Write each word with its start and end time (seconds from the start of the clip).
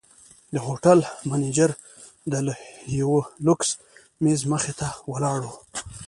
د 0.53 0.55
هوټل 0.67 0.99
منیجر 1.29 1.71
د 2.31 2.33
یوه 3.01 3.21
لوکس 3.45 3.69
میز 4.23 4.41
مخې 4.51 4.73
ته 4.79 4.87
ولاړ 5.11 5.39
و. 5.45 5.51